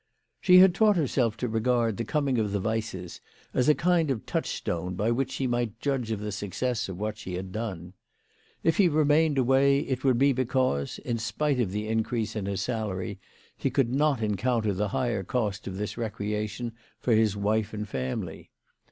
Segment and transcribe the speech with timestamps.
[0.39, 3.19] She had taught herself to regard the coming of the Weisses
[3.53, 7.19] as a kind of touchstone by which she might judge of the success of what
[7.19, 7.93] she had done.
[8.63, 12.61] If he remained away it would be because, in spite of the increase in his
[12.63, 13.19] salary,
[13.55, 18.49] he could not encounter the higher cost of this recreation for his wife and family.